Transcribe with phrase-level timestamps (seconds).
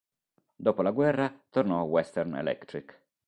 [0.55, 3.03] Dopo la guerra tornò a Western Electric.